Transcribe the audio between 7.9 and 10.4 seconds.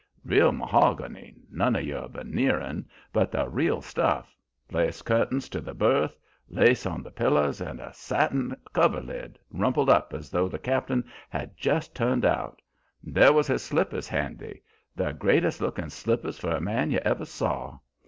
satin coverlid, rumpled up as